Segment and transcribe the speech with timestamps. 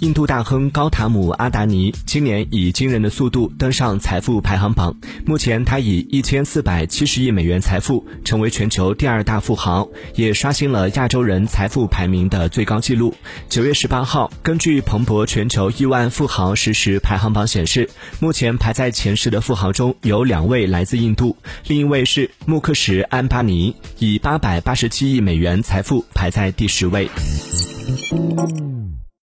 [0.00, 4.96] 印度大亨高塔姆·阿达尼今年以惊人的速度登上财富排行榜。
[5.26, 13.14] 目前，他以一千四百七十亿美元财富成为全球第二大富豪，也刷新了亚洲人财富排名的最高纪录。
[13.50, 17.90] 九月十八号，根据彭博全球亿万富豪实时排行榜显示，
[18.20, 21.36] 目前排在前十的富豪中有两位来自印度，
[21.66, 27.06] 另一位是穆克什·安巴尼，以八百八十七亿美元财富排在第十位。